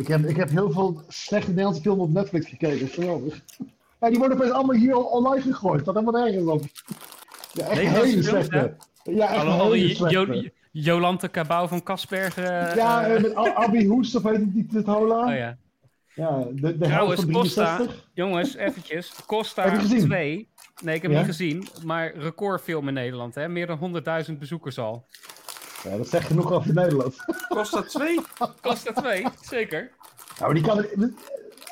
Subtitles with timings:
[0.00, 2.88] Ik heb, ik heb heel veel slechte Nederlandse films op Netflix gekeken.
[2.88, 3.40] Geweldig.
[4.00, 5.84] Ja, die worden opeens allemaal hier online gegooid.
[5.84, 6.62] Dat helemaal nergens op.
[7.52, 8.74] Ja, echt Nederlandse hele films, slechte.
[9.04, 10.34] Ja, echt hele slechte.
[10.34, 12.68] Jo- Jolante Cabau van Kasbergen.
[12.70, 15.24] eh, Ja, eh, eh, met Ab- Abby Hoes, of heet het niet, het hola?
[15.28, 15.56] oh ja.
[16.14, 18.08] Ja, de, de Trouwens, van Costa, 63.
[18.14, 19.12] jongens, eventjes.
[19.26, 20.04] Costa Heb je gezien?
[20.06, 20.48] 2.
[20.82, 21.16] Nee, ik heb Ja?
[21.18, 21.66] niet gezien.
[21.84, 23.48] Maar recordfilm in Nederland, hè?
[23.48, 25.04] Meer dan 100.000 bezoekers al.
[25.84, 27.16] Ja, dat zegt genoeg over Nederland.
[27.48, 28.20] Kost dat twee?
[28.62, 29.90] Costa 2, zeker.
[30.40, 30.86] Nou, die kan...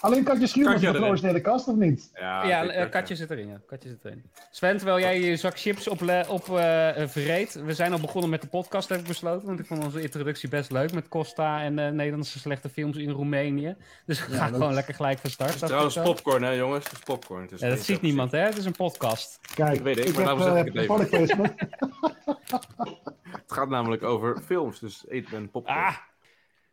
[0.01, 2.11] Alleen Katje Schuurman Katje is de kast, of niet?
[2.15, 3.61] Ja, ja, ik- eh, ik- Katje zit erin, ja.
[3.66, 4.23] Katje zit erin.
[4.51, 7.55] Sven, terwijl jij je zak chips op, op eh, verreed.
[7.65, 9.47] We zijn al begonnen met de podcast, heb ik besloten.
[9.47, 10.93] Want ik vond onze introductie best leuk.
[10.93, 13.77] Met Costa en eh, Nederlandse slechte films in Roemenië.
[14.07, 15.52] Dus we Ja, gaan dat- gewoon lekker gelijk van start.
[15.52, 16.85] Het is trouwens popcorn, hè, jongens?
[16.85, 17.43] Het is popcorn.
[17.43, 18.38] Het is Ja, dat ziet niemand, hè?
[18.41, 19.38] Het is een podcast.
[19.55, 21.55] Kijk, Ik weet het, ik maar heb daarom zeg ik het even.
[23.48, 25.79] Het gaat namelijk over films, dus eet en popcorn.
[25.79, 25.97] Ah!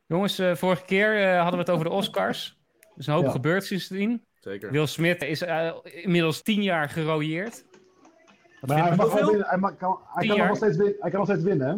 [0.06, 2.60] Jongens, eh, vorige keer eh, hadden we het over de Oscars.
[2.80, 3.32] Er is een hoop Ja.
[3.32, 4.26] gebeurd sindsdien.
[4.40, 4.72] Zeker.
[4.72, 7.66] Will Smith is eh, inmiddels tien jaar gerooieerd.
[8.62, 9.20] Maar hij, mag hoeveel?
[9.20, 11.68] wel winnen, hij, mag, kan, hij, kan nog steeds winnen, hij kan nog steeds winnen,
[11.68, 11.76] hè?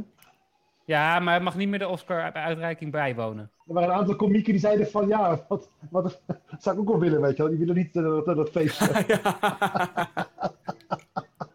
[0.86, 3.52] Ja, maar hij mag niet meer de Oscar-uitreiking bijwonen.
[3.68, 6.22] Er waren een aantal komieken die zeiden van, ja, wat, wat
[6.59, 7.52] zou ik ook wel willen, weet je wel.
[7.52, 8.88] Die willen niet dat, dat feestje.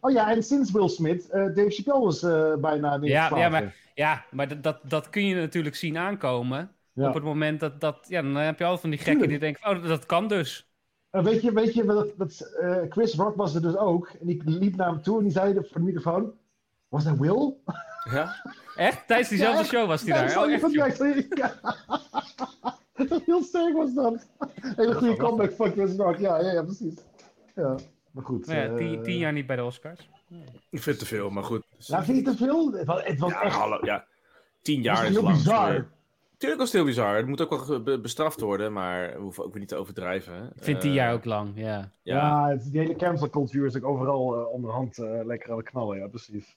[0.04, 3.48] Oh ja, en sinds Will Smith, eh, Dave Chappelle was eh, bijna niet Ja, ja,
[3.48, 6.70] maar, ja, maar dat, dat, dat kun je natuurlijk zien aankomen.
[6.92, 7.08] Ja.
[7.08, 8.06] Op het moment dat dat...
[8.08, 9.70] Ja, dan heb je altijd van die gekken die denken...
[9.70, 10.70] Oh, dat kan dus.
[11.10, 14.08] En weet je, weet je dat, dat, eh, Chris Rock was er dus ook.
[14.20, 16.32] En die liep naar hem toe en die zei voor de microfoon...
[16.88, 17.54] Was dat Will?
[18.10, 18.34] Ja?
[18.76, 19.06] Echt?
[19.06, 20.50] Tijdens diezelfde Ja, show was hij Ja, daar?
[20.50, 21.54] ik Oh, echt, ja.
[23.24, 24.26] Heel sterk was dat.
[24.60, 26.16] Hele goede comeback van Chris Rock.
[26.16, 26.94] Ja, ja, ja precies.
[27.54, 27.76] Ja,
[28.12, 28.46] maar goed.
[28.46, 30.08] Ja, eh, tien, tien jaar niet bij de Oscars.
[30.70, 31.62] Ik vind het te veel, maar goed.
[31.88, 32.72] Nou, vind je het te veel?
[32.72, 34.04] Het was, het was Ja, echt hallo, ja.
[34.62, 35.36] Tien jaar is heel lang.
[35.36, 35.86] bizar.
[36.36, 37.16] Tuurlijk was het heel bizar.
[37.16, 40.34] Het moet ook wel bestraft worden, maar we hoeven ook weer niet te overdrijven.
[40.34, 40.44] hè.
[40.44, 41.66] Ik vind tien Eh, jaar ook lang, ja.
[42.02, 45.56] Ja, Ja, het, die hele cancel cultuur is ook overal eh, onderhand eh, lekker aan
[45.56, 45.98] het knallen.
[45.98, 46.56] Ja, precies.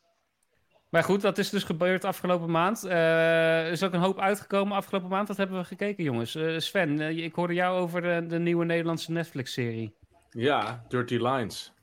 [0.90, 2.84] Maar goed, dat is dus gebeurd afgelopen maand.
[2.84, 5.28] Eh, er is ook een hoop uitgekomen afgelopen maand.
[5.28, 6.36] Wat hebben we gekeken, jongens?
[6.36, 9.94] Eh, Sven, eh, ik hoorde jou over de, de nieuwe Nederlandse Netflix-serie.
[10.36, 11.74] Ja, Dirty Lines.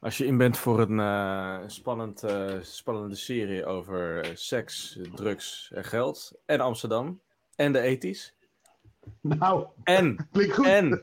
[0.00, 5.70] Als je in bent voor een eh, spannend, eh, spannende serie over eh, seks, drugs
[5.74, 6.40] en geld.
[6.46, 7.20] En Amsterdam.
[7.54, 8.34] En de ethisch.
[9.20, 10.66] Nou, En klinkt goed.
[10.66, 11.02] En,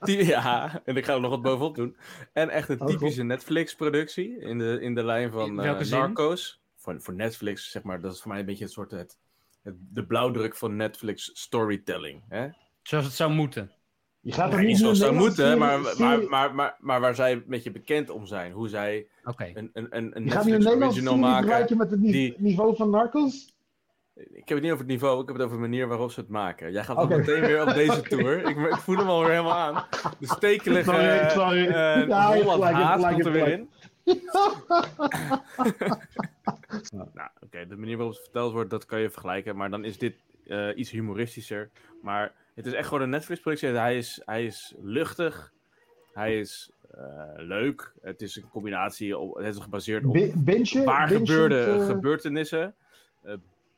[0.00, 1.96] die, ja, en ik ga er nog wat bovenop doen.
[2.32, 5.90] En echt een Oh, typische Netflix-productie in de, in de lijn van eh?
[5.90, 6.62] Narcos.
[6.76, 9.18] Voor, voor Netflix, zeg maar, dat is voor mij een beetje het soort het,
[9.62, 12.22] het, de blauwdruk van Netflix storytelling.
[12.28, 12.48] Hè?
[12.82, 13.72] Zoals het zou moeten.
[14.22, 17.00] Je gaat er niet zoals zou Nederlandse moeten, maar, serie- maar, serie- maar, maar, maar
[17.00, 18.52] waar zij een beetje bekend om zijn.
[18.52, 19.50] Hoe zij Oké.
[19.54, 21.76] een, een, een, een Je Netflix original maken.
[21.78, 22.00] met het
[22.38, 23.50] niveau van Narcos?
[24.14, 26.20] Ik heb het niet over het niveau, ik heb het over de manier waarop ze
[26.20, 26.72] het maken.
[26.72, 27.08] Jij gaat Oké.
[27.08, 28.38] dan meteen weer op deze tour.
[28.48, 29.84] Ik, ik voel hem alweer helemaal aan.
[30.18, 31.66] De stekelige Sorry, sorry.
[31.66, 33.70] eh, Ja, je Holland je haat komt er je weer in.
[37.14, 39.56] nou, oké, de manier waarop het verteld wordt, dat kan je vergelijken.
[39.56, 40.14] Maar dan is dit
[40.46, 41.70] eh, iets humoristischer.
[42.02, 43.68] Maar het is echt gewoon een Netflix-productie.
[43.68, 45.52] Hij is, hij is luchtig.
[46.12, 47.02] Hij is eh,
[47.36, 47.92] leuk.
[48.02, 49.18] Het is een combinatie.
[49.18, 50.84] Op, het is gebaseerd op Bi- Binge?
[50.84, 52.74] waar gebeurde eh, gebeurtenissen.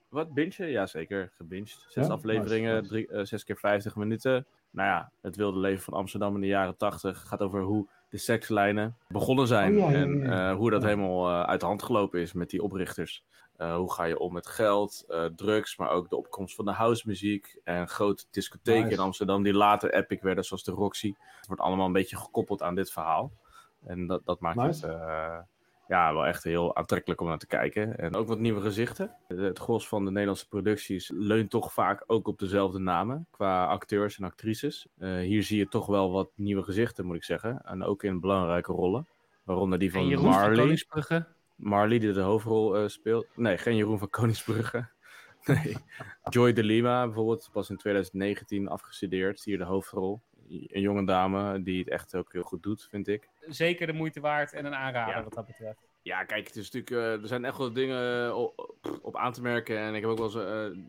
[0.09, 0.65] Wat, binge?
[0.67, 1.31] Ja, zeker.
[1.37, 1.85] Gebinged.
[1.89, 2.13] Zes Ja?
[2.13, 4.47] afleveringen, Nice, drie, zes keer 50 minuten.
[4.71, 8.21] Nou ja, het wilde leven van Amsterdam in de jaren 80 gaat over hoe de
[8.21, 9.83] sekslijnen begonnen zijn.
[9.83, 12.63] Oh, ja, en eh, hoe dat helemaal eh, uit de hand gelopen is met die
[12.63, 13.25] oprichters.
[13.57, 15.05] Eh, hoe ga je om met geld,
[15.37, 18.95] drugs, maar ook de opkomst van de housemuziek en grote discotheken Nice.
[18.95, 21.15] in Amsterdam die later epic werden, zoals de Roxy.
[21.37, 23.33] Het wordt allemaal een beetje gekoppeld aan dit verhaal.
[23.85, 24.87] En dat, dat maakt Nice.
[24.87, 25.47] het
[25.89, 27.99] ja, wel echt heel aantrekkelijk om naar te kijken.
[27.99, 29.17] En ook wat nieuwe gezichten.
[29.27, 34.19] Het gros van de Nederlandse producties leunt toch vaak ook op dezelfde namen qua acteurs
[34.19, 34.87] en actrices.
[34.99, 37.63] Eh, hier zie je toch wel wat nieuwe gezichten, moet ik zeggen.
[37.65, 39.07] En ook in belangrijke rollen.
[39.45, 40.63] Waaronder die van Jeroen van Marley.
[40.63, 41.27] Koningsbrugge.
[41.57, 43.27] Marley, die de hoofdrol eh, speelt.
[43.35, 44.87] Nee, geen Jeroen van Koningsbrugge.
[45.47, 45.77] Nee.
[46.29, 49.45] Joy de Lima bijvoorbeeld, pas in 2019 afgestudeerd.
[49.45, 50.21] Hier de hoofdrol.
[50.49, 53.29] Een jonge dame die het echt ook heel goed doet, vind ik.
[53.49, 55.23] Zeker de moeite waard en een aanrader Ja.
[55.23, 55.79] wat dat betreft.
[56.03, 59.43] Ja, kijk, het is natuurlijk, eh, er zijn echt wel dingen op, op aan te
[59.43, 59.79] merken.
[59.79, 60.83] En ik heb ook wel eens eh,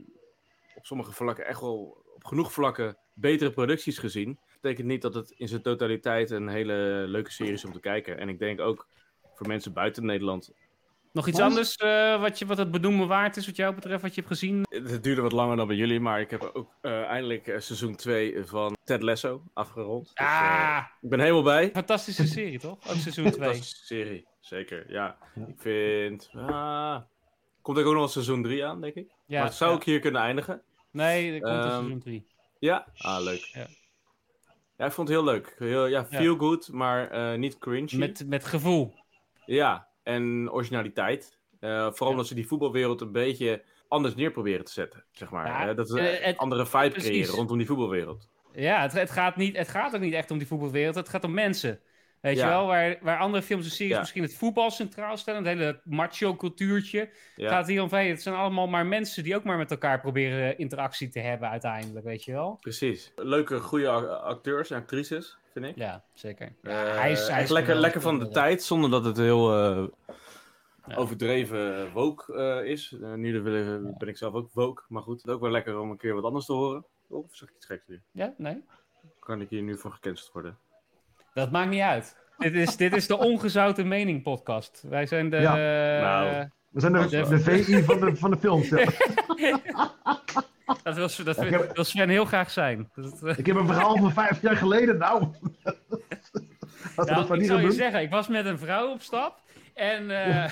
[0.75, 4.40] op sommige vlakken, echt wel op genoeg vlakken, betere producties gezien.
[4.42, 7.80] Dat betekent niet dat het in zijn totaliteit een hele leuke serie is om te
[7.80, 8.18] kijken.
[8.18, 8.88] En ik denk ook
[9.34, 10.51] voor mensen buiten Nederland.
[11.16, 14.16] Nog iets anders eh, wat, je, wat het benoemen waard is wat jou betreft, wat
[14.16, 14.66] je hebt gezien?
[14.70, 17.96] Het duurde wat langer dan bij jullie, maar ik heb ook eh, eindelijk eh, seizoen
[17.96, 20.06] 2 van Ted Lasso afgerond.
[20.08, 21.70] Dus, Ah, ik ben helemaal bij.
[21.74, 22.90] fantastische serie toch?
[22.90, 23.34] Ook seizoen 2.
[23.34, 24.92] Fantastische serie, zeker.
[24.92, 25.18] Ja,
[25.48, 26.30] ik vind.
[26.34, 27.02] Ah,
[27.62, 29.12] komt er ook nog wel seizoen 3 aan, denk ik.
[29.26, 29.76] Ja, maar zou ja.
[29.76, 30.62] ook hier kunnen eindigen.
[30.92, 32.28] Nee, er komt een Ehm, seizoen 3.
[32.60, 32.88] Ja?
[32.98, 33.50] Ah, leuk.
[33.54, 33.68] Ja.
[34.78, 35.56] Ja, ik vond het heel leuk.
[35.58, 37.98] Heel, ja, feel good, maar niet cringy.
[37.98, 38.94] Met, met gevoel.
[39.46, 41.38] Ja, en originaliteit.
[41.60, 45.48] Eh, vooral omdat ze die voetbalwereld een beetje anders neer proberen te zetten, zeg maar.
[45.48, 47.10] Ja, Eh, dat ze eh, een het- andere vibe precies.
[47.10, 48.28] creëren rondom die voetbalwereld.
[48.54, 50.96] Ja, het, het, gaat niet, het gaat ook niet echt om die voetbalwereld.
[50.96, 51.80] Het gaat om mensen.
[52.22, 54.00] Weet je wel, waar, waar andere films en series Ja.
[54.00, 57.50] misschien het voetbal centraal stellen, het hele macho cultuurtje, Ja.
[57.50, 60.58] gaat hier om, hey, het zijn allemaal maar mensen die ook maar met elkaar proberen
[60.58, 62.58] interactie te hebben uiteindelijk, weet je wel?
[62.62, 63.12] Precies.
[63.16, 65.75] Leuke, goede acteurs en actrices, vind ik.
[65.75, 66.54] Ja, zeker.
[66.62, 69.54] Ja, Eh, hij is, hij is lekker, lekker van de tijd, zonder dat het heel
[69.54, 69.88] eh,
[70.88, 70.96] Ja.
[70.96, 72.96] overdreven woke eh, is.
[73.02, 75.30] Eh, nu ben ben ik zelf ook woke, maar goed.
[75.30, 76.86] Ook wel lekker om een keer wat anders te horen.
[77.07, 78.02] Of zeg ik iets geks nu?
[78.12, 78.63] Ja, nee?
[79.19, 80.57] Kan ik hier nu voor gecanceld worden?
[81.34, 82.18] Dat maakt niet uit.
[82.38, 84.84] dit, is, dit is de ongezouten mening podcast.
[84.90, 85.38] Wij zijn de...
[85.38, 85.56] Ja.
[86.01, 86.50] Nou.
[86.69, 88.69] We zijn de, De- de VI van de, van de films.
[88.69, 88.84] ja.
[90.84, 92.90] dat wil, Sven- dat Ik wil, heb- wil Sven heel graag zijn.
[92.96, 94.98] Dat, eh, Ik heb een verhaal van vijf jaar geleden.
[94.98, 95.24] Nou.
[96.96, 97.76] Nou, dat van ik zou je doen.
[97.76, 99.40] zeggen, ik was met een vrouw op stap.
[99.74, 100.52] En eh,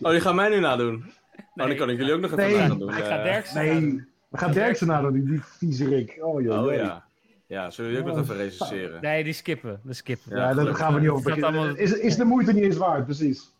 [0.00, 1.04] Oh, die gaan mij nu nadoen.
[1.54, 2.56] oh, dan kan ik jullie ook nog even Nee.
[2.56, 2.88] nagaan doen.
[2.96, 3.22] ik ga eh.
[3.24, 6.18] Derksen Nee, we gaan Derksen nadoen, die, die vieze Rick.
[6.20, 7.04] Oh, joh, Oh ja.
[7.46, 9.00] Ja, zullen we ook nog even recenseren?
[9.02, 9.80] Nee, die skippen.
[9.82, 10.36] Die skippen.
[10.36, 11.48] Ja, Ja, daar gaan we niet over beginnen.
[11.60, 13.52] allemaal- Is, is de moeite niet eens waard, precies.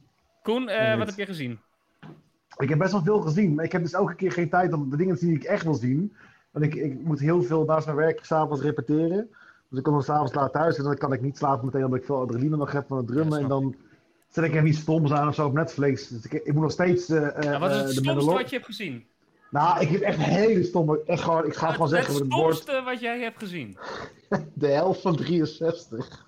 [0.43, 1.61] Koen, eh, Nee, wat heb je gezien?
[2.57, 4.91] Ik heb best wel veel gezien, maar ik heb dus elke keer geen tijd om
[4.91, 6.13] de dingen te zien die ik echt wil zien.
[6.51, 9.29] Want ik, ik moet heel veel naast mijn werk s'avonds repeteren.
[9.69, 11.99] Dus ik kom dan s'avonds laat thuis en dan kan ik niet slapen meteen omdat
[11.99, 13.37] ik veel adrenaline nog heb van het drummen.
[13.39, 13.75] Ja, en dan
[14.29, 16.09] zet ik even iets stoms aan of zo op Netflix.
[16.09, 17.09] Dus ik, ik moet nog steeds.
[17.09, 19.05] eh eh, Ja, wat is het de stomste Mandalor- wat je hebt gezien?
[19.51, 21.03] Nou, ik heb echt hele stomme.
[21.07, 22.55] Echt gewoon, ik ga Het, gewoon het zeggen wat het woord.
[22.57, 23.77] stomste wat jij hebt gezien.
[24.55, 26.25] De helft van 63.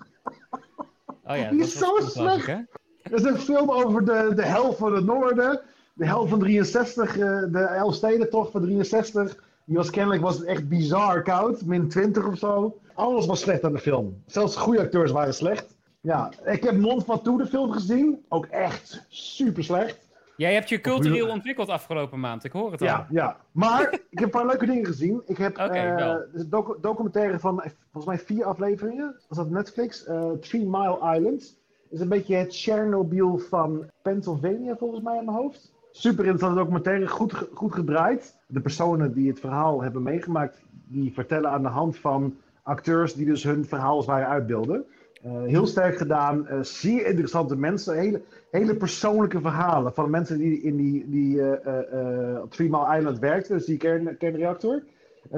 [1.23, 2.47] Oh ja, Die dat is zo slecht.
[2.47, 5.61] Er is een film over de, de helft van het noorden.
[5.97, 9.43] De helft van 63, eh, de Elfstedentocht van 63.
[9.65, 12.77] Die was kennelijk was het echt bizar koud, min 20 of zo.
[12.93, 14.21] Alles was slecht aan de film.
[14.25, 15.75] Zelfs de goede acteurs waren slecht.
[16.01, 18.25] Ja, ik heb Mond van Toe de film gezien.
[18.29, 20.05] Ook echt super slecht.
[20.37, 22.87] Jij hebt je cultureel ontwikkeld afgelopen maand, ik hoor het al.
[22.87, 23.37] Ja, ja.
[23.51, 25.21] Maar ik heb een paar leuke dingen gezien.
[25.25, 29.15] Ik heb Oké, eh, dus een docu- documentaire van eh, volgens mij vier afleveringen.
[29.27, 30.05] Was dat Netflix?
[30.05, 31.57] Eh, Three Mile Island.
[31.89, 35.71] Is een beetje het Chernobyl van Pennsylvania volgens mij in mijn hoofd.
[35.99, 38.35] Super interessante documentaire, goed, goed gedraaid.
[38.47, 43.25] De personen die het verhaal hebben meegemaakt, die vertellen aan de hand van acteurs die
[43.25, 44.85] dus hun verhaal waren uitbeelden.
[45.21, 48.21] Eh, heel sterk gedaan, eh, zeer interessante mensen, hele,
[48.51, 53.65] hele persoonlijke verhalen van mensen die in die, die eh, Three Mile Island werkten, dus
[53.65, 54.83] die kern, kernreactor.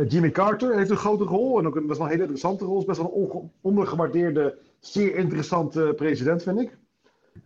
[0.08, 2.86] Jimmy Carter heeft een grote rol en ook een, best wel een hele interessante rol.
[2.86, 6.78] Best wel een ondergewaardeerde, zeer interessante president, vind ik.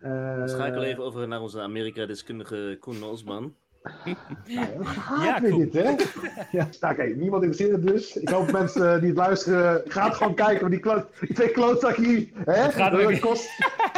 [0.01, 3.55] Eh, Schakel even over naar onze Amerika-deskundige Koen Osman.
[4.45, 4.67] ja,
[5.23, 5.59] Ja, weer cool.
[5.69, 5.81] dit, hè?
[6.57, 8.15] ja, nou, oké, niemand interesseert het dus.
[8.17, 10.59] Ik hoop mensen die het luisteren, gaat gewoon kijken.
[10.59, 12.71] Want die, klo- die twee klootzakken hier, hè?
[12.71, 13.49] gaat Dat ook- kost,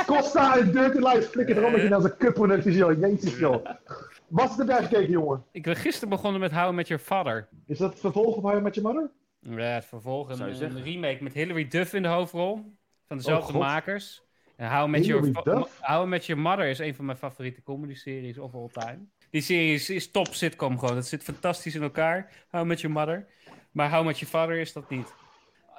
[0.06, 3.00] Costa en Dirty Life flikker erom met je naar zijn het joh.
[3.00, 3.66] Jezus, joh.
[4.28, 5.44] Wat heb jij gekeken, jongen?
[5.52, 7.48] Ik ben gisteren begonnen met How Met Your Father.
[7.66, 9.10] Is dat het vervolg op How Met Your Mother?
[9.40, 12.54] Ja, het vervolg, een, een remake met Hilary Duff in de hoofdrol.
[13.08, 13.62] Van dezelfde Oh, God.
[13.62, 14.24] makers.
[14.57, 15.31] How Met Your?
[15.81, 19.00] How Met Your Mother is een van mijn favoriete comedy-series of all time.
[19.30, 20.96] Die serie is, is top sitcom gewoon.
[20.96, 22.31] Het zit fantastisch in elkaar.
[22.50, 23.28] How Met Your Mother.
[23.72, 25.13] Maar How Met Your Father is dat niet.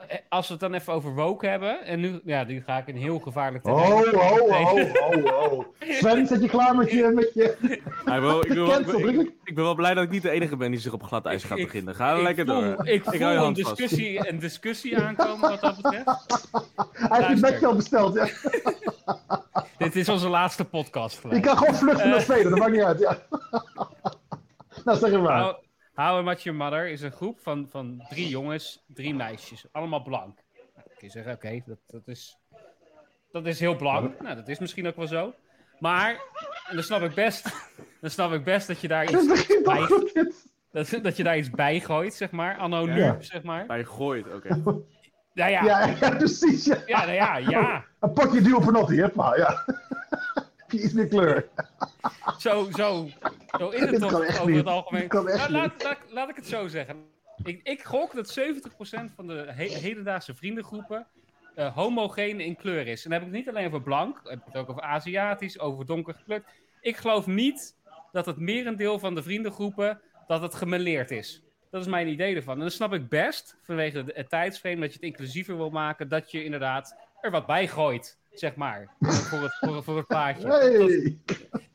[0.09, 1.85] Eh, Als we het dan even over woke hebben.
[1.85, 3.93] En nu, ja, nu ga ik een heel gevaarlijk terrein.
[3.93, 5.65] Oh, oh, oh, oh, oh.
[5.81, 7.13] Sven, zit je klaar met je...
[7.15, 7.79] Met je...
[8.05, 10.31] Hij wil- ik, ben wel, ik, ben, ik, ik wel blij dat ik niet de
[10.31, 11.95] enige ben die zich op glad ijs gaat Ik- beginnen.
[11.95, 12.87] Ga ik lekker voel, door.
[12.87, 13.77] Ik hou voel je een hand vast.
[13.77, 16.05] discussie, een discussie aankomen wat dat betreft.
[16.05, 16.17] Hij
[16.93, 17.51] heeft je Luister.
[17.51, 18.29] bekje al besteld, ja.
[19.79, 21.19] Dit is onze laatste podcast.
[21.19, 21.43] Gelijk.
[21.43, 23.19] kan gewoon vluchten naar Zweden, dat maakt niet uit, ja.
[24.85, 25.57] nou, zeg het maar.
[25.97, 29.67] How I Met Your Mother is een groep van, van drie jongens, drie meisjes.
[29.73, 30.35] Allemaal blank.
[30.55, 32.39] Nou, dan kun je zeggen, oké, dat, dat, is,
[33.33, 34.21] dat is heel blank.
[34.21, 35.35] Nou, dat is misschien ook wel zo.
[35.79, 36.11] Maar,
[36.69, 37.45] en dan snap ik best,
[38.01, 39.87] dan snap ik best dat je daar iets, bij-
[40.73, 42.57] dat, dat je daar iets bij gooit, zeg maar.
[42.57, 43.17] Anno nu, Ja.
[43.21, 43.65] zeg maar.
[43.67, 44.49] Hij gooit, oké.
[44.63, 44.85] Nou
[45.33, 46.79] ja, ja, ja, Ja, ja, precies, ja.
[46.87, 47.85] nou ja, ja.
[48.01, 49.65] Een pakje duo panotti, hè, pa, ja.
[50.85, 51.49] Iets meer kleur.
[52.39, 53.09] Zo, zo,
[53.59, 54.57] zo is het Dit toch over niet.
[54.57, 55.07] het algemeen.
[55.09, 57.05] Nou, laat, laat, laat ik het zo zeggen.
[57.45, 61.07] Ik, ik gok dat 70% van de he hedendaagse vriendengroepen
[61.55, 63.05] eh, homogeen in kleur is.
[63.05, 65.59] En dan heb ik het niet alleen over blank, ik heb het ook over Aziatisch,
[65.59, 66.45] over donker gekleurd.
[66.81, 67.77] Ik geloof niet
[68.13, 71.43] dat het merendeel van de vriendengroepen dat het gemeleerd is.
[71.71, 72.55] Dat is mijn idee ervan.
[72.55, 76.09] En dan snap ik best, vanwege de- het tijdsframe, dat je het inclusiever wil maken,
[76.09, 80.47] dat je inderdaad er wat bij gooit, zeg maar, voor het, voor, voor het plaatje.
[80.47, 81.19] Dat, Hey.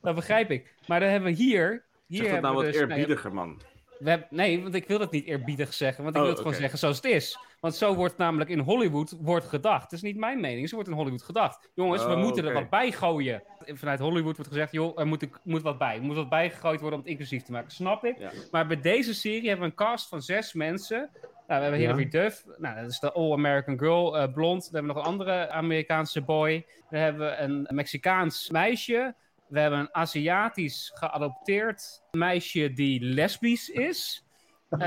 [0.01, 0.73] dat begrijp ik.
[0.87, 1.83] Maar dan hebben we hier...
[2.07, 3.61] hier Zeg dat hebben nou we wat dus- nou eerbiediger, man.
[3.99, 6.45] We hebben, nee, want ik wil het niet eerbiedig zeggen, want ik Oh, wil het
[6.45, 7.39] gewoon zeggen zoals het is.
[7.59, 9.83] Want zo wordt namelijk in Hollywood wordt gedacht.
[9.83, 11.69] Het is niet mijn mening, zo wordt in Hollywood gedacht.
[11.73, 13.43] Jongens, we Oh, moeten er wat bij gooien.
[13.65, 15.95] Vanuit Hollywood wordt gezegd, joh, er moet, moet wat bij.
[15.95, 17.71] Er moet wat bijgegooid worden om het inclusief te maken.
[17.71, 18.17] Snap ik.
[18.17, 18.31] Ja.
[18.51, 21.09] Maar bij deze serie hebben we een cast van zes mensen.
[21.51, 21.95] Nou, we hebben Ja.
[21.95, 24.63] Hilary Duff, nou, dat is de All-American Girl, eh, blond.
[24.63, 26.65] We hebben nog een andere Amerikaanse boy.
[26.89, 29.15] We hebben een Mexicaans meisje.
[29.47, 34.25] We hebben een Aziatisch geadopteerd meisje die lesbisch is.
[34.69, 34.79] Eh,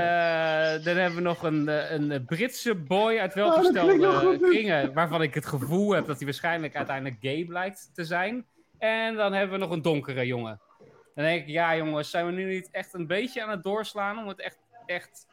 [0.83, 4.49] dan hebben we nog een, eh, een Britse boy uit Oh, welgestelde dit.
[4.49, 8.45] kringen, waarvan ik het gevoel heb dat hij waarschijnlijk uiteindelijk gay blijkt te zijn.
[8.77, 10.59] En dan hebben we nog een donkere jongen.
[11.15, 14.17] Dan denk ik, ja jongens, zijn we nu niet echt een beetje aan het doorslaan
[14.17, 15.27] om het echt, echt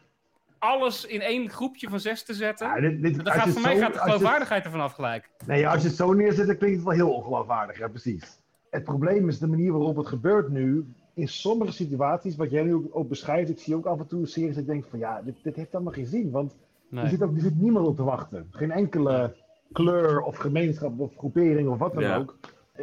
[0.63, 2.67] alles in één groepje van zes te zetten?
[2.67, 5.31] Ja, dit, dit, Dan gaat, voor mij zo- gaat de geloofwaardigheid ervan af gelijk.
[5.47, 7.79] Nee, als je het zo neerzet, dan klinkt het wel heel ongeloofwaardig.
[7.79, 8.39] Ja, precies.
[8.71, 10.87] Het probleem is de manier waarop het gebeurt nu.
[11.15, 14.27] In sommige situaties, wat jij nu ook, ook beschrijft, ik zie ook af en toe
[14.27, 16.31] series dat ik denk van ja, dit, dit heeft allemaal geen zin.
[16.31, 16.57] Want er,
[16.89, 17.09] Nee.
[17.09, 18.47] zit ook, er zit niemand op te wachten.
[18.51, 19.35] Geen enkele
[19.73, 22.17] kleur of gemeenschap of groepering of wat dan Ja.
[22.17, 22.39] ook.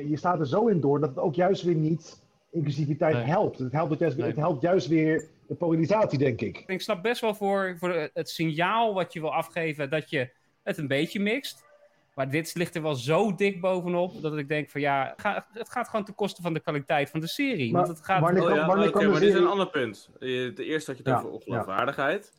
[0.08, 2.22] Je staat er zo in door dat het ook juist weer niet
[2.52, 3.24] inclusiviteit Nee.
[3.24, 3.60] helpt.
[3.60, 4.28] Het helpt, juist, Nee.
[4.28, 6.64] het helpt juist weer de polarisatie, denk ik.
[6.66, 10.30] Ik snap best wel voor, voor het signaal wat je wil afgeven dat je
[10.64, 11.68] het een beetje mixt.
[12.16, 15.16] Maar dit ligt er wel zo dik bovenop dat ik denk van ja,
[15.54, 17.72] het gaat gewoon ten koste van de kwaliteit van de serie.
[17.72, 20.10] Maar Want het gaat, wanneer Oh, ja, wanneer maar dit is een ander punt.
[20.20, 22.34] Je- De eerste had je het Ja, over ongeloofwaardigheid.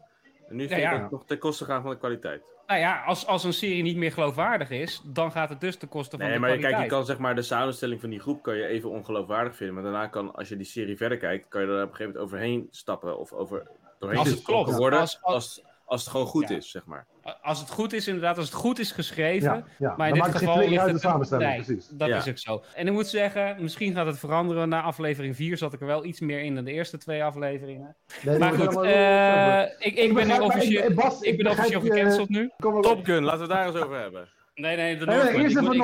[0.50, 2.42] En nu vind Ja, dat het nog ten koste gaan van de kwaliteit.
[2.66, 5.88] nou ja, als, als een serie niet meer geloofwaardig is, dan gaat het dus ten
[5.88, 6.74] koste van Nee, de maar kwaliteit.
[6.76, 9.74] kijk, je kan zeg maar de samenstelling van die groep kan je even ongeloofwaardig vinden.
[9.74, 12.06] Maar daarna kan, als je die serie verder kijkt, kan je er op een gegeven
[12.12, 13.18] moment overheen stappen.
[13.18, 13.66] Of over,
[13.98, 14.78] doorheen Als het gestoken klopt.
[14.78, 15.00] worden.
[15.00, 16.56] Als- Als, als- als, het gewoon goed Ja.
[16.56, 17.06] is, zeg maar.
[17.42, 19.94] Als het goed is, inderdaad, als het goed is geschreven, Ja, ja.
[19.96, 21.88] Maar in dan dit geval ligt uit de het samenstelling, nee, precies.
[21.88, 22.16] dat Ja.
[22.16, 22.62] is ook zo.
[22.74, 24.68] En ik moet zeggen, misschien gaat het veranderen.
[24.68, 27.96] Na aflevering 4 zat ik er wel iets meer in dan de eerste twee afleveringen.
[28.22, 32.28] Nee, Maar goed, eh, ik, ik ben nu officieel, ik- Bas, ik ben officieel gecanceld
[32.28, 32.50] nu.
[32.58, 32.86] Kom maar op.
[32.86, 34.28] Top Gun, laten we het daar eens over hebben.
[34.54, 35.40] Nee, nee, de nee, Northman.
[35.40, 35.76] eerst even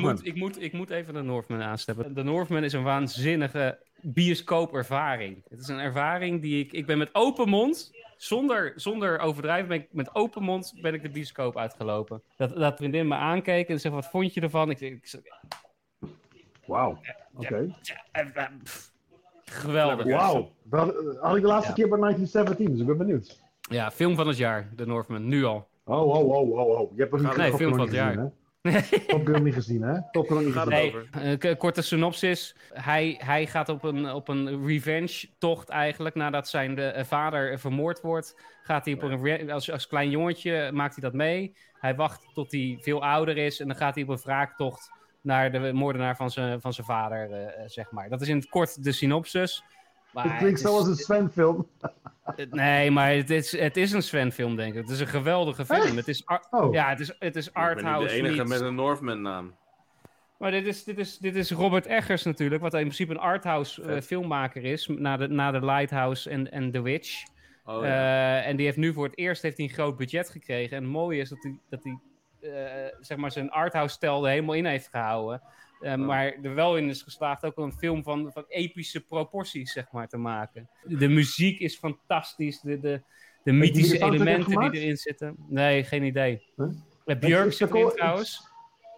[0.00, 2.14] moet, ik, moet, ik moet even de Northman aansteppen.
[2.14, 3.78] De Northman is een waanzinnige
[4.44, 5.42] bioscoopervaring.
[5.48, 6.72] Het is een ervaring die ik...
[6.72, 7.90] Ik ben met open mond,
[8.22, 12.22] zonder, zonder overdrijven, ben ik, met open mond ben ik de bioscoop uitgelopen.
[12.36, 14.70] Dat, dat vriendin me aankeek en zei, wat vond je ervan?
[14.70, 15.32] Ik, ik, ik
[16.66, 16.98] Wauw,
[17.34, 17.74] oké.
[18.12, 18.44] eh, eh,
[19.44, 20.06] geweldig.
[20.06, 20.50] Wauw.
[20.62, 21.74] Dat eh, had ik de laatste Ja.
[21.76, 23.40] keer bij 1917, dus ik ben benieuwd.
[23.60, 25.68] Ja, film van het jaar, de Northman, nu al.
[25.84, 26.96] Oh, oh, oh, oh, oh.
[26.96, 28.32] Je hebt niet Nee, film van het jaar.
[29.06, 29.98] Top Gun niet gezien, hè?
[30.10, 30.94] Top Gun niet Gaat gezien.
[30.94, 31.56] het Nee, over?
[31.56, 32.56] korte synopsis.
[32.72, 36.14] Hij, hij gaat op een, op een revenge-tocht eigenlijk.
[36.14, 40.10] Nadat zijn de, eh, vader eh, vermoord wordt, gaat hij op een als, als klein
[40.10, 41.56] jongetje maakt hij dat mee.
[41.72, 44.90] Hij wacht tot hij veel ouder is en dan gaat hij op een wraaktocht
[45.20, 48.08] naar de moordenaar van zijn, van zijn vader, eh, eh, zeg maar.
[48.08, 49.64] Dat is in het kort de synopsis.
[50.12, 51.68] Maar Het klinkt zoals een Sven-film.
[52.50, 54.80] Nee, maar het is, het is een Sven-film, denk ik.
[54.80, 55.80] Het is een geweldige film.
[55.82, 55.94] Echt?
[55.96, 58.08] Het is, Oh, ja, het is, het is Ik ben niet arthouse.
[58.14, 59.54] de enige meets- met een Northman naam.
[60.38, 63.82] maar dit is, dit, is, dit is Robert Eggers natuurlijk, wat in principe een arthouse
[63.82, 64.06] Vet.
[64.06, 67.22] filmmaker is, na de, na de Lighthouse en, en The Witch.
[67.64, 68.40] Oh, ja.
[68.40, 70.76] Eh, en die heeft nu voor het eerst heeft hij een groot budget gekregen.
[70.76, 71.98] En het mooie is dat hij, dat hij
[72.40, 75.42] eh, zeg maar zijn arthouse-stijl er helemaal in heeft gehouden.
[75.80, 79.90] Eh, Maar er wel in is geslaagd ook een film van, van epische proporties zeg
[79.92, 80.68] maar, te maken.
[80.84, 83.02] De muziek is fantastisch, de, de,
[83.42, 85.36] de mythische elementen die erin zitten.
[85.48, 86.42] Nee, geen idee.
[86.56, 86.66] Huh?
[87.06, 88.48] Uh, Björk Is- is zit erin trouwens.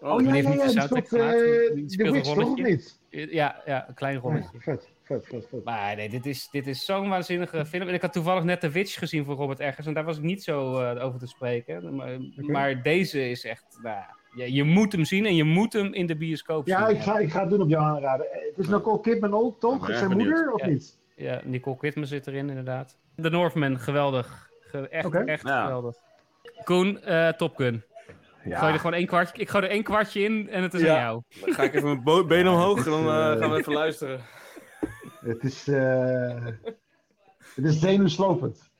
[0.00, 3.00] oh die ja, ja, niet ja, de die soundtrack speelt eh, een niet?
[3.10, 4.60] Ja, ja, een klein Ja, rolletje.
[4.60, 5.64] vet, vet, vet, vet.
[5.64, 7.88] Maar nee, dit is, dit is zo'n waanzinnige film.
[7.88, 9.86] En ik had toevallig net The Witch gezien van Robert Eggers.
[9.86, 11.94] En daar was ik niet zo eh, over te spreken.
[11.96, 13.78] Maar, maar deze is echt...
[13.82, 16.96] Nou, ja, je moet hem zien en je moet hem in de bioscoop Ja, zien.
[16.96, 18.26] ik ga, ik ga het doen op jou aanraden.
[18.32, 19.86] Eh, Het is Nicole Kidman ook, Ik toch?
[19.86, 20.28] Zijn benieuwd.
[20.28, 20.66] moeder, of Ja.
[20.66, 20.98] niet?
[21.16, 22.98] Ja, Nicole Kidman zit erin inderdaad.
[23.16, 24.50] The Northman, geweldig.
[24.60, 25.62] Ge- echt echt Ja.
[25.62, 25.96] geweldig.
[26.64, 27.82] Koen, eh Top Gun.
[28.44, 30.80] Ik gooi er gewoon één kwartje, ik gooi er één kwartje in en het is
[30.80, 30.94] Ja.
[30.94, 31.22] aan jou.
[31.44, 34.20] Dan ga ik even mijn been omhoog en dan eh, gaan we even luisteren.
[35.20, 36.46] Het is, eh
[37.54, 38.70] het is zenuwslopend.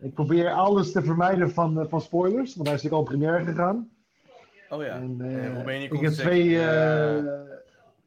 [0.00, 3.88] Ik probeer alles te vermijden van, van spoilers, want hij is natuurlijk al première gegaan.
[4.74, 4.88] Oh ja.
[4.94, 6.58] En, eh, ben je niet ik heb consistent, twee...
[6.58, 7.24] eh, eh,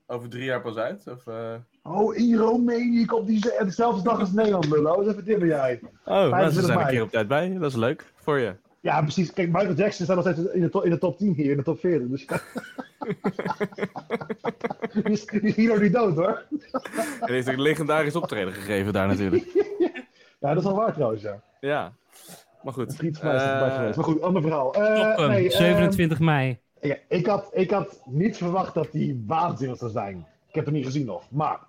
[0.07, 1.03] Over drie jaar pas uit?
[1.07, 1.53] Of, eh?
[1.83, 5.03] Oh, in Roemenië komt die ze- dezelfde dag als Nederland, lullo.
[5.03, 5.79] Dit ben jij.
[6.05, 7.57] Oh, nou, ze zijn een keer op tijd bij.
[7.59, 8.55] Dat is leuk voor je.
[8.79, 9.33] Ja, precies.
[9.33, 11.57] Kijk, Michael Jackson staat nog steeds in de, to- in de top 10 hier, in
[11.57, 12.07] de top 40.
[12.07, 12.39] Dus ja.
[14.93, 16.43] die, is, die is hier nog niet dood, hoor.
[17.19, 19.45] En heeft een legendarisch optreden gegeven daar natuurlijk.
[20.39, 21.41] Ja, dat is al waar trouwens, ja.
[21.59, 21.93] Ja.
[22.67, 23.00] Maar goed.
[23.01, 23.95] Erbij Eh, geweest.
[23.95, 24.74] Maar goed, ander verhaal.
[24.74, 26.59] Eh, nee, ehm, 27 mei.
[26.81, 30.27] Ja, ik, had, ik had niet verwacht dat hij waanzinnig zou zijn.
[30.47, 31.31] Ik heb hem niet gezien nog.
[31.31, 31.59] Maar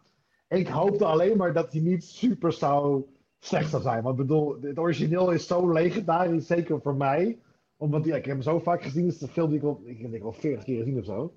[0.48, 3.04] ik hoopte alleen maar dat hij niet super zou
[3.38, 4.02] slecht zou zijn.
[4.02, 7.38] Want ik bedoel, het origineel is zo legendarisch, zeker voor mij.
[7.76, 9.06] Omdat ja, ik heb hem zo vaak gezien.
[9.06, 11.32] Het is een film die ik al, ik denk al 40 keer gezien of zo.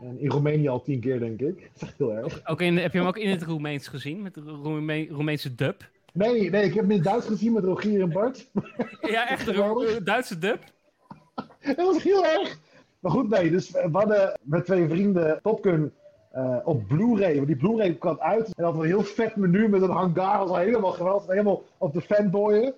[0.00, 1.56] En in Roemenië al 10 keer, denk ik.
[1.60, 2.40] Dat is echt heel erg.
[2.44, 4.22] Ook in, heb je hem ook in het Roemeens gezien?
[4.22, 5.94] Met de Roeme Roemeense dub?
[6.16, 8.46] Nee, nee, ik heb hem in Duits gezien met Rogier en Bart.
[9.00, 10.62] Ja, echt een Ro- Duitse dub?
[11.76, 12.58] Dat was heel erg.
[13.00, 13.50] Maar goed, nee.
[13.50, 15.92] Dus we hadden met twee vrienden Top Gun
[16.32, 17.34] eh, op Blu-ray.
[17.34, 18.54] Want die Blu-ray kwam uit.
[18.54, 20.38] En hadden we een heel vet menu met een hangar.
[20.38, 21.26] Dat was helemaal geweldig.
[21.26, 22.74] Helemaal op de fanboyen.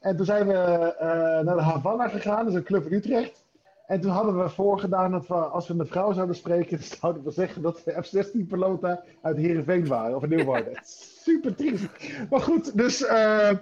[0.00, 1.06] En toen zijn we eh,
[1.44, 2.38] naar de Havana gegaan.
[2.44, 3.41] Dat is een club in Utrecht.
[3.86, 7.30] En toen hadden we voorgedaan dat we, als we met vrouw zouden spreken, zouden we
[7.30, 10.16] zeggen dat we F-16-piloten uit Heerenveen waren.
[10.16, 10.80] Of in Nieuwharden.
[11.24, 11.86] Super triest.
[12.30, 13.04] Maar goed, dus...
[13.04, 13.52] eh,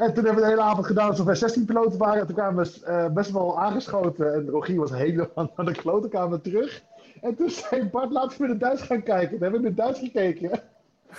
[0.00, 2.20] en toen hebben we de hele avond gedaan alsof wij 16 piloten waren.
[2.20, 4.34] En toen kwamen we eh, best wel aangeschoten.
[4.34, 6.82] En Rogier was helemaal naar de klote kamer terug.
[7.20, 9.30] En toen zei Bart, laten we in het Duits gaan kijken.
[9.30, 10.50] Toen hebben we in het Duits gekeken.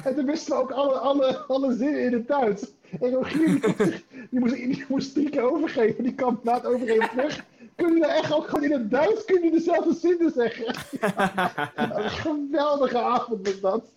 [0.03, 2.71] En toen wisten we ook alle, alle, alle zinnen in het Duits.
[2.99, 6.03] En Rogier die, moest die, moest, die moest drie keer overgeven.
[6.03, 7.45] Die kwam na het overgeven terug.
[7.81, 10.65] Kun je echt ook gewoon in het Duits kun je dezelfde zinnen zeggen?
[12.03, 13.93] Een geweldige avond was dat.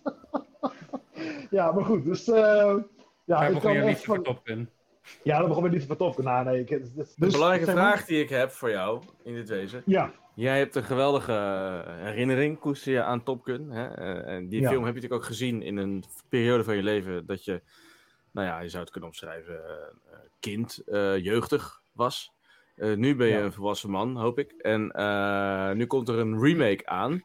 [1.49, 2.05] ja, maar goed.
[2.05, 2.75] Dus eh,
[3.23, 4.23] ja, ik begon kan je voor van...
[4.23, 4.69] Top Gun?
[5.23, 6.17] Ja, dat begon we niet van tof.
[6.17, 6.59] Nou, nee.
[6.59, 9.49] Ik, dus, De dus- belangrijke zeg maar- vraag die ik heb voor jou in dit
[9.49, 9.81] wezen.
[9.85, 13.69] Ja, Jij hebt een geweldige eh, herinnering, koester je aan Top Gun.
[13.71, 13.87] Hè?
[13.87, 14.69] Eh, en die Ja.
[14.69, 17.61] film heb je natuurlijk ook gezien in een periode van je leven dat je,
[18.31, 19.61] nou ja, je zou het kunnen omschrijven,
[20.39, 22.33] kind, eh, jeugdig was.
[22.75, 23.39] Eh, nu ben je Ja.
[23.41, 24.51] een volwassen man, hoop ik.
[24.61, 27.23] En eh, nu komt er een remake aan.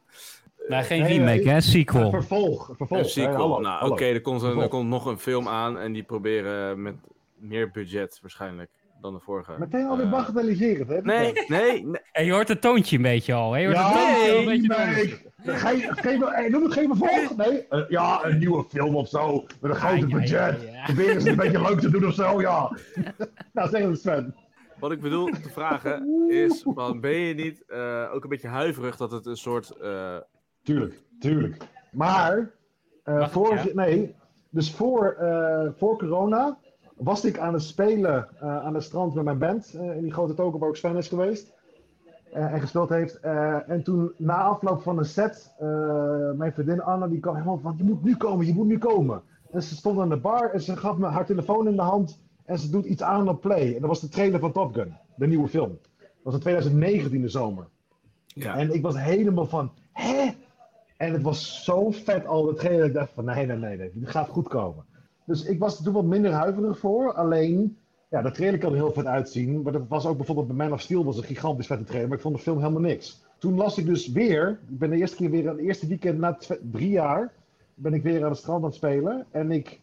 [0.68, 1.48] Nee, geen nee, remake, nee.
[1.48, 1.54] hè?
[1.54, 2.10] een Sequel.
[2.10, 2.68] vervolg.
[2.68, 3.00] Een vervolg.
[3.00, 3.32] Een sequel.
[3.32, 4.70] hè, hallo, nou, oké, er, komt een- er Vervolg.
[4.72, 6.94] komt nog een film aan en die proberen met
[7.38, 9.52] meer budget waarschijnlijk dan de vorige.
[9.58, 11.00] Meteen alweer Eh, bagatelliserend, hè?
[11.02, 11.46] Nee, nee,
[11.86, 12.00] nee.
[12.12, 13.52] En je hoort het toontje een beetje al.
[13.52, 13.58] hè?
[13.60, 15.56] Je hoort Ja, het toontje al een nee, beetje nee.
[15.56, 17.36] Geen, geen, noem het geen vervolg.
[17.36, 19.44] Nee, eh, ja, een nieuwe film of zo.
[19.60, 20.62] Met een grote ja, ja, budget.
[20.72, 20.84] ja.
[20.84, 22.76] Proberen ze een beetje leuk te doen of zo, ja.
[23.52, 24.34] nou, zeg het Sven.
[24.80, 28.96] Wat ik bedoel te vragen is: van, ben je niet eh, ook een beetje huiverig
[28.96, 29.70] dat het een soort.
[29.70, 30.16] eh,
[30.62, 31.56] Tuurlijk, tuurlijk.
[31.92, 32.50] Maar,
[33.02, 33.18] eh,
[33.64, 33.74] ja?
[33.74, 34.14] nee,
[34.50, 36.58] dus voor, eh, voor corona
[36.96, 39.74] was ik aan het spelen eh, aan het strand met mijn band.
[39.74, 41.52] eh, in die grote token waar ook Sven is geweest.
[42.32, 43.20] eh, en gespeeld heeft.
[43.20, 47.58] Eh, en toen na afloop van een set, eh, mijn vriendin Anna, die kwam helemaal
[47.58, 49.22] van, je moet nu komen, je moet nu komen.
[49.50, 52.20] En ze stond aan de bar en ze gaf me haar telefoon in de hand
[52.50, 53.74] en ze doet iets aan op play.
[53.74, 55.78] En dat was de trailer van Top Gun, de nieuwe film.
[55.98, 57.66] Dat was in 2019 de zomer.
[58.26, 58.56] ja.
[58.56, 60.30] En ik was helemaal van, hè?
[60.96, 62.86] En het was zo vet al, het trailer.
[62.86, 64.84] Ik dacht van, nee, nee, nee, nee, dit gaat goed komen.
[65.24, 67.12] Dus ik was er toen wat minder huiverig voor.
[67.12, 67.76] Alleen,
[68.08, 69.62] ja, de trailer kan er heel vet uitzien.
[69.62, 72.08] Maar dat was ook bijvoorbeeld bij Man of Steel was een gigantisch vette trailer.
[72.08, 73.24] Maar ik vond de film helemaal niks.
[73.38, 76.38] Toen las ik dus weer, ik ben de eerste keer weer, het eerste weekend na
[76.70, 77.32] drie jaar,
[77.74, 79.26] ben ik weer aan het strand aan het spelen.
[79.30, 79.80] En ik,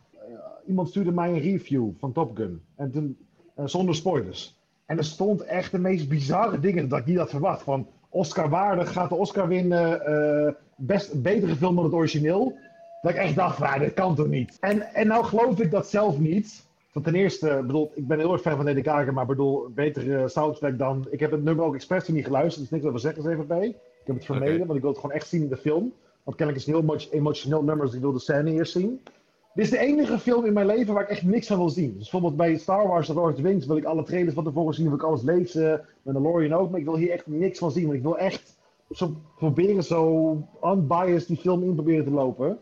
[0.68, 2.62] iemand stuurde mij een review van Top Gun.
[2.76, 3.18] En toen,
[3.56, 4.56] eh, zonder spoilers.
[4.86, 7.62] En er stond echt de meest bizarre dingen dat ik niet had verwacht.
[7.62, 10.06] Van Oscar waardig gaat de Oscar winnen.
[10.06, 12.58] eh, best betere film dan het origineel.
[13.02, 14.58] Dat ik echt dacht, ja, dit kan toch niet.
[14.60, 16.66] En, en nou geloof ik dat zelf niet.
[16.94, 20.28] Want ten eerste, bedoel, ik ben heel erg fan van Lady Gaga, maar bedoel, betere
[20.28, 21.08] soundtrack dan...
[21.10, 23.68] Ik heb het nummer ook expres niet geluisterd, dus niks over zeggen eens even bij.
[23.68, 23.76] Ik
[24.06, 25.94] heb het vermeden, want ik wil het gewoon echt zien in de film.
[26.24, 28.72] Want kennelijk is het een heel emo- emotioneel nummer, dus ik wil de scène eerst
[28.72, 29.02] zien.
[29.58, 31.94] Dit is de enige film in mijn leven waar ik echt niks van wil zien.
[31.94, 34.44] Dus bijvoorbeeld bij Star Wars The Lord of the Rings wil ik alle trailers van
[34.44, 35.82] tevoren zien, wil ik alles lezen.
[36.02, 37.84] Mandalorian ook, maar ik wil hier echt niks van zien.
[37.84, 38.58] Want ik wil echt
[38.92, 42.58] zo proberen zo unbiased die film in proberen te lopen.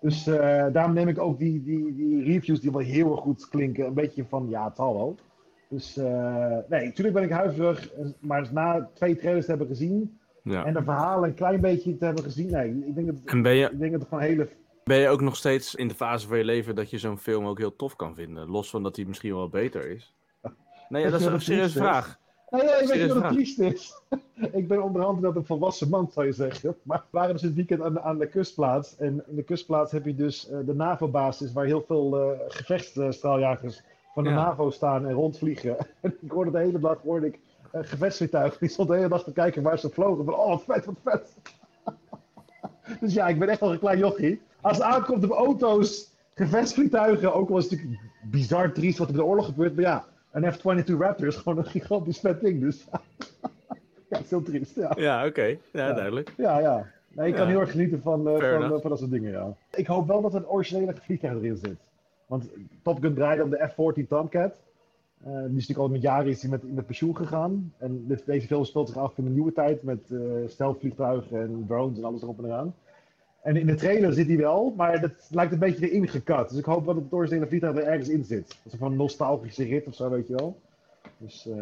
[0.00, 3.48] Dus eh, daarom neem ik ook die, die, die reviews die wel heel erg goed
[3.48, 5.16] klinken, een beetje van ja, het zal wel.
[5.68, 10.64] Dus eh, nee, natuurlijk ben ik huiverig, maar na twee trailers te hebben gezien ja.
[10.64, 13.54] en de verhalen een klein beetje te hebben gezien, nee, ik denk dat, En ben
[13.54, 14.48] je, ik denk dat het gewoon hele
[14.84, 17.46] ben je ook nog steeds in de fase van je leven dat je zo'n film
[17.46, 18.48] ook heel tof kan vinden?
[18.48, 20.14] Los van dat hij misschien wel beter is.
[20.88, 22.18] Nee, ja, dat is een het serieuze vraag.
[22.50, 24.02] Nou ja, ik weet niet wat het triest is.
[24.52, 26.76] ik ben onderhand dat een volwassen man, zou je zeggen.
[26.82, 28.96] Maar we waren dus dit weekend aan de, aan de kustplaats.
[28.96, 33.82] En in de kustplaats heb je dus eh, de NAVO-basis, waar heel veel eh gevechtsstraaljagers
[34.14, 34.34] van de Ja.
[34.34, 35.76] NAVO staan en rondvliegen.
[36.00, 37.38] En ik hoorde de hele dag hoorde ik,
[37.70, 38.58] eh, gevechtsvliegtuigen.
[38.60, 40.24] Die stond de hele dag te kijken waar ze vlogen.
[40.24, 41.36] Van, oh, wat vet, wat vet.
[43.00, 44.40] dus ja, ik ben echt wel een klein jochie.
[44.64, 48.00] Als het aankomt op auto's, gevechtsvliegtuigen, ook al is het natuurlijk
[48.30, 49.74] bizar triest wat er in de oorlog gebeurt.
[49.74, 52.60] Maar ja, een F-22 Raptor is gewoon een gigantisch vet ding.
[52.60, 54.74] Dus ja, het is heel triest.
[54.74, 55.42] Ja, Ja, oké.
[55.44, 55.92] Ja, Ja.
[55.92, 56.32] duidelijk.
[56.36, 56.58] ja.
[56.58, 56.86] ja.
[57.08, 57.50] Nee, ik kan Ja.
[57.50, 59.54] heel erg genieten van, eh, van, eh, van dat soort dingen, ja.
[59.74, 61.76] Ik hoop wel dat er een originele vliegtuig erin zit.
[62.26, 62.44] Want
[62.82, 64.54] Top Gun draaide om de F-14 Tomcat.
[65.24, 67.72] Eh, die is natuurlijk al met jaren is die met, met pensioen gegaan.
[67.78, 71.64] En dit, deze film speelt zich af in een nieuwe tijd met eh stelvliegtuigen en
[71.68, 72.74] drones en alles erop en eraan.
[73.44, 76.48] En in de trailer zit hij wel, maar dat lijkt een beetje erin gekat.
[76.48, 78.48] Dus ik hoop dat het doorstenen vliegtuig er ergens in zit.
[78.64, 80.60] Dat is van een nostalgische rit of zo, weet je wel.
[81.18, 81.56] Dus eh,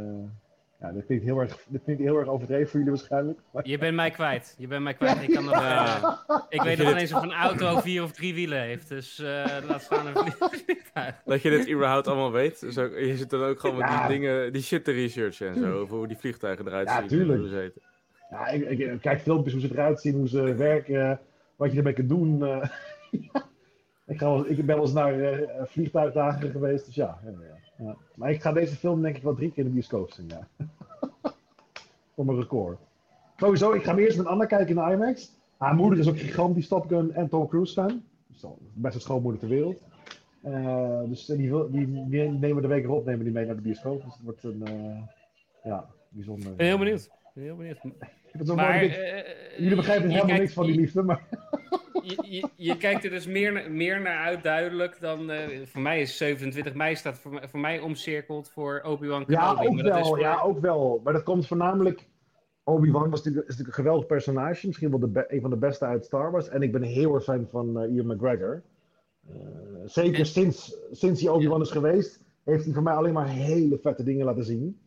[0.80, 3.38] ja, dat klinkt heel erg, dat klinkt heel erg overdreven voor jullie waarschijnlijk.
[3.52, 4.54] Maar- Je bent mij kwijt.
[4.58, 5.22] Je bent mij kwijt.
[5.22, 6.12] Ik, kan nog, eh,
[6.48, 8.88] ik weet nog niet eens of een auto vier of drie wielen heeft.
[8.88, 10.32] Dus eh, laat staan een
[10.64, 11.22] vliegtuig.
[11.24, 12.60] Dat je dit überhaupt allemaal weet.
[12.60, 14.06] Dus ook, je zit dan ook gewoon met Ja.
[14.08, 15.78] die dingen, die shit te researchen en zo.
[15.80, 17.08] Over hoe die vliegtuigen eruit Ja, zien.
[17.08, 17.40] tuurlijk.
[17.40, 17.82] hoe ze heten.
[18.30, 21.20] Ja, ik, ik, ik kijk filmpjes hoe ze eruit zien, hoe ze werken,
[21.62, 22.42] wat je ermee kunt doen.
[22.42, 22.68] eh.
[24.12, 27.18] ik, ga wel, ik ben wel eens naar eh, vliegtuigdagen geweest, dus ja,
[27.78, 27.96] ja.
[28.14, 30.48] Maar ik ga deze film denk ik wel drie keer in de bioscoop zien, ja.
[32.14, 32.78] Voor mijn record.
[33.36, 35.32] Sowieso, ik ga hem eerst met Anna kijken in de IMAX.
[35.56, 38.02] Haar moeder is ook gigantisch Top Gun en Tom Cruise fan.
[38.26, 39.82] Dus de beste schoonmoeder ter wereld.
[40.42, 44.02] Eh, dus die, die, die nemen de week erop nemen die mee naar de bioscoop.
[44.04, 44.64] Dus het wordt een,
[45.62, 46.50] ja, bijzonder.
[46.50, 47.04] Ik ben heel benieuwd.
[47.04, 47.78] Ik ben heel benieuwd.
[48.32, 48.84] Ik Maar,
[49.58, 51.50] Jullie begrijpen helemaal niks van die liefde, maar...
[52.02, 55.30] Je, je, je kijkt er dus meer, meer naar uit, duidelijk, dan...
[55.30, 59.48] eh, voor mij is 27 mei staat voor, mij- voor mij omcirkeld voor Obi-Wan Ja,
[59.54, 59.66] Kenobi.
[59.68, 61.00] ook maar dat is wel, voor- ja, ook wel.
[61.04, 62.08] Maar dat komt voornamelijk...
[62.64, 64.66] Obi-Wan was natuurlijk, is natuurlijk een geweldig personage.
[64.66, 66.48] Misschien wel de een van de beste uit Star Wars.
[66.48, 68.62] En ik ben heel erg fan van eh, Ian McGregor.
[69.28, 69.34] Eh,
[69.84, 73.78] zeker En- sinds, sinds hij Obi-Wan is geweest, heeft hij voor mij alleen maar hele
[73.78, 74.80] vette dingen laten zien.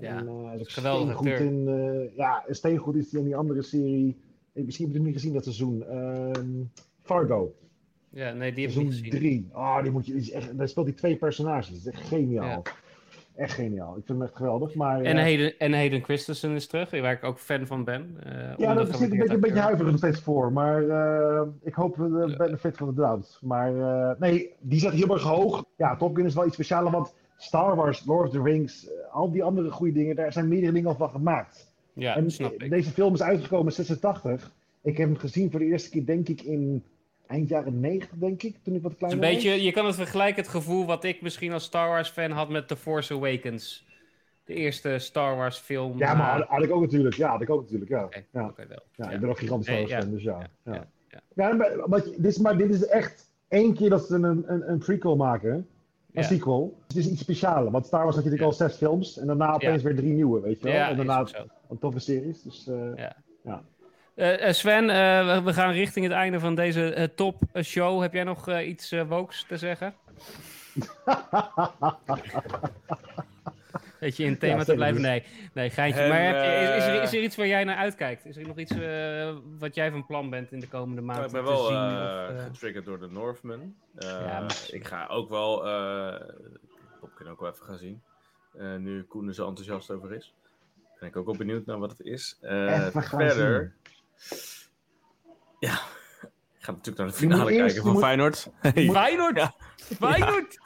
[0.00, 1.46] Ja, en, hij is geweldig steengoed acteur.
[1.46, 1.68] in...
[1.68, 4.16] eh, ja, steengoed is hij in die andere serie.
[4.54, 5.84] Ik, misschien heb je het niet gezien dat seizoen.
[5.84, 6.48] Ehm,
[7.02, 7.54] Fargo.
[8.10, 9.10] Ja, nee, die heb ik niet Seizoen gezien.
[9.10, 9.48] 3.
[9.52, 11.68] Oh, die moet je, die is echt, daar speelt hij twee personages.
[11.68, 12.62] Dat is echt geniaal.
[13.36, 13.96] Echt geniaal.
[13.96, 14.74] Ik vind hem echt geweldig.
[14.74, 18.16] Maar, En eh, Hayden, en Hayden Christensen is terug, waar ik ook fan van ben.
[18.22, 20.52] Eh, ja, daar ondergewaardeerd zit ik een beetje, een beetje huiverig nog steeds voor.
[20.52, 23.38] Maar eh, ik hoop de benefit van de doubt.
[23.42, 25.64] Maar eh, nee, die zet heel erg hoog.
[25.76, 26.92] Ja, Top Gun is wel iets specialer.
[26.92, 30.48] Want Star Wars, Lord of the Rings, eh, al die andere goede dingen, daar zijn
[30.48, 31.73] meerdere dingen al van gemaakt.
[31.94, 32.70] Ja, en snap ik.
[32.70, 34.52] deze film is uitgekomen in 86.
[34.82, 36.84] Ik heb hem gezien voor de eerste keer, denk ik, in
[37.26, 38.56] eind jaren 90, denk ik.
[38.62, 39.42] Toen ik wat kleiner een was.
[39.42, 42.48] beetje, je kan het vergelijken, het gevoel wat ik misschien als Star Wars fan had
[42.48, 43.86] met The Force Awakens.
[44.44, 45.98] De eerste Star Wars film.
[45.98, 47.14] Ja, maar had, had ik ook natuurlijk.
[47.14, 47.90] Ja, had ik ook natuurlijk.
[47.90, 48.52] Ja, ja.
[48.56, 48.68] wel.
[48.68, 49.10] ja, Ja.
[49.10, 50.48] ik ben ook gigantisch Star Wars fan, dus ja.
[50.64, 50.86] ja,
[51.34, 51.52] ja.
[51.54, 52.02] maar,
[52.40, 55.68] maar dit is echt één keer dat ze een, een, een prequel maken.
[56.14, 56.28] Een Ja.
[56.28, 56.78] sequel.
[56.86, 57.70] Het is iets speciaals.
[57.70, 59.18] Want Star Wars had je natuurlijk al zes films.
[59.18, 60.74] En daarna opeens weer drie nieuwe, weet je wel.
[60.88, 61.26] En daarna
[61.68, 62.42] een toffe series.
[62.42, 63.16] Dus eh, Ja.
[63.44, 63.62] ja.
[64.14, 64.86] Eh, eh, Sven,
[65.44, 68.02] we- gaan richting het einde van deze top show.
[68.02, 69.94] Heb jij nog iets eh wokes te zeggen?
[74.00, 75.02] Weet je in het thema Ja, te blijven?
[75.02, 76.00] Nee, nee geintje.
[76.00, 78.24] En, maar heb je, is, is, er, eh, is er iets waar jij naar uitkijkt?
[78.26, 81.32] Is er nog iets eh, wat jij van plan bent in de komende maanden ik
[81.32, 81.76] ben te wel zien?
[81.76, 83.74] eh, of, eh, getriggerd door de Northman.
[83.96, 86.20] Eh, Ja, maar- Ik ga ook wel eh
[87.00, 88.02] Top Gun ook wel even gaan zien.
[88.58, 90.34] Eh, nu Koen er zo enthousiast over is.
[91.00, 92.38] Ben ik ook wel benieuwd naar wat het is.
[92.40, 93.74] Eh, Even gaan verder.
[95.58, 95.72] Ja,
[96.58, 98.48] ik ga natuurlijk naar de Je finale kijken je van moet- Feyenoord.
[98.74, 99.36] Feyenoord!
[99.42, 99.54] Ja.
[99.76, 100.58] Feyenoord!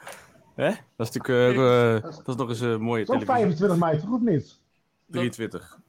[0.59, 0.69] Hè?
[0.95, 3.57] Dat is natuurlijk eh, eh, dat is nog eens een mooie Het is ook televisie.
[3.57, 4.59] 25 mei, toch of niet?
[5.05, 5.79] 23.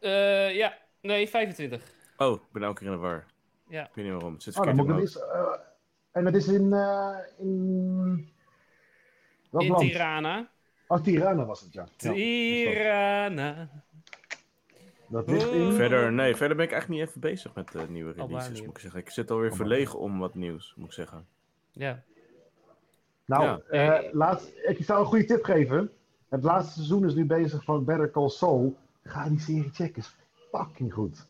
[0.00, 1.92] Eh, ja, nee, 25.
[2.16, 3.24] Oh, ik ben elke keer in de war.
[3.68, 3.82] Ja.
[3.82, 4.32] Ik weet niet waarom.
[4.32, 5.52] Het zit Oh, dan moet eens, eh,
[6.12, 6.72] en dat is in...
[6.72, 8.32] eh in
[9.50, 9.82] welk In land?
[9.82, 10.48] Tirana.
[10.88, 11.86] Oh, Tirana was het, ja.
[11.96, 13.68] Tirana.
[15.08, 15.72] Dat ligt in...
[15.72, 18.78] Verder, nee, verder ben ik eigenlijk niet even bezig met de nieuwe releases, moet ik
[18.78, 19.00] zeggen.
[19.00, 21.26] Ik zit alweer verlegen om wat nieuws, moet ik zeggen.
[21.72, 22.02] Ja.
[23.26, 24.00] Nou, Ja.
[24.02, 25.90] eh, laatst, ik zou een goede tip geven.
[26.28, 28.76] Het laatste seizoen is nu bezig van Better Call Saul.
[29.04, 30.14] Ga die serie checken, is
[30.52, 31.26] fucking goed.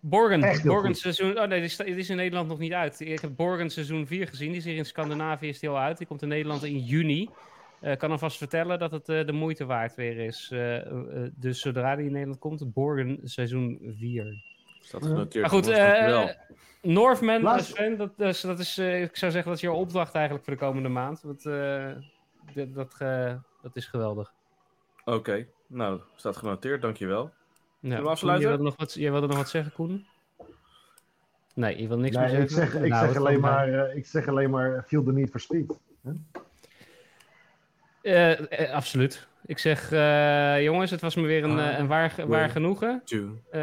[0.00, 0.42] Borgen.
[0.44, 0.98] Heel Borgen goed.
[0.98, 1.38] seizoen.
[1.38, 3.00] Oh nee, die is in Nederland nog niet uit.
[3.00, 4.48] Ik heb Borgen seizoen 4 gezien.
[4.48, 5.98] Die is hier in Scandinavië is die al uit.
[5.98, 7.28] Die komt in Nederland in juni.
[7.80, 10.48] Eh, Ik kan alvast vertellen dat het eh, de moeite waard weer is.
[10.52, 14.42] Eh, eh, dus zodra die in Nederland komt, Borgen seizoen 4.
[14.86, 15.40] Staat genoteerd.
[15.50, 16.28] Maar goed, eh
[16.82, 19.74] Northman, Laatst- eh, Sven, dat, is- dat is, eh, ik zou zeggen dat is jouw
[19.74, 21.20] opdracht eigenlijk voor de komende maand.
[21.22, 21.90] Want, eh,
[22.54, 24.32] dit- dat, eh, dat is geweldig.
[25.04, 27.30] Oké, nou, staat genoteerd, dankjewel.
[27.80, 28.02] Ja.
[28.02, 28.48] we afsluiten?
[28.48, 30.06] Jij wilde, nog wat, jij wilde nog wat zeggen, Koen?
[31.54, 32.72] Nee, je wil niks meer Nee, ik zeggen?
[32.72, 35.40] zeg, ik, Nou, zeg alleen maar, eh, ik zeg alleen maar, feel the need for
[35.40, 35.78] speed.
[38.02, 39.26] Eh, eh, absoluut.
[39.46, 43.02] Ik zeg, eh, jongens, het was me weer een, eh, een waar, waar genoegen.
[43.04, 43.60] To Eh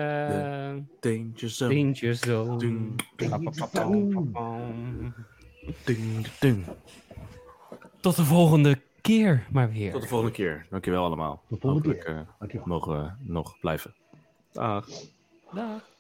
[0.99, 1.75] danger zone.
[1.93, 2.57] Danger Zone.
[2.57, 3.01] Ding,
[5.83, 6.65] ding, ding.
[7.99, 9.91] Tot de volgende keer maar weer.
[9.91, 10.65] Tot de volgende keer.
[10.69, 11.41] Dankjewel allemaal.
[11.49, 12.15] de volgende Hopelijk keer.
[12.17, 12.67] eh, Dankjewel.
[12.67, 13.93] mogen we nog blijven.
[14.51, 14.87] Dag.
[15.53, 15.91] Dag.